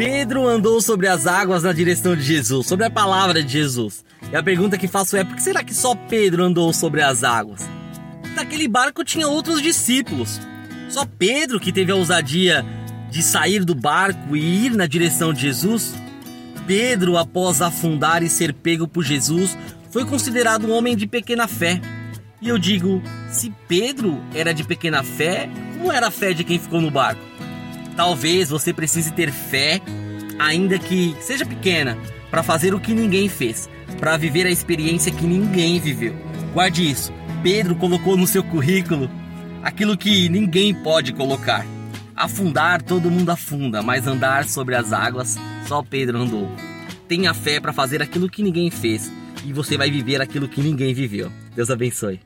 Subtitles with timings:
[0.00, 4.02] Pedro andou sobre as águas na direção de Jesus, sobre a palavra de Jesus.
[4.32, 7.22] E a pergunta que faço é: por que será que só Pedro andou sobre as
[7.22, 7.68] águas?
[8.34, 10.40] Naquele barco tinha outros discípulos.
[10.88, 12.64] Só Pedro que teve a ousadia
[13.10, 15.92] de sair do barco e ir na direção de Jesus?
[16.66, 19.54] Pedro, após afundar e ser pego por Jesus,
[19.90, 21.78] foi considerado um homem de pequena fé.
[22.40, 26.58] E eu digo, se Pedro era de pequena fé, como era a fé de quem
[26.58, 27.29] ficou no barco?
[28.00, 29.78] Talvez você precise ter fé,
[30.38, 31.98] ainda que seja pequena,
[32.30, 33.68] para fazer o que ninguém fez,
[33.98, 36.16] para viver a experiência que ninguém viveu.
[36.54, 37.12] Guarde isso.
[37.42, 39.10] Pedro colocou no seu currículo
[39.62, 41.66] aquilo que ninguém pode colocar.
[42.16, 45.36] Afundar, todo mundo afunda, mas andar sobre as águas,
[45.68, 46.50] só Pedro andou.
[47.06, 49.12] Tenha fé para fazer aquilo que ninguém fez
[49.44, 51.30] e você vai viver aquilo que ninguém viveu.
[51.54, 52.18] Deus abençoe.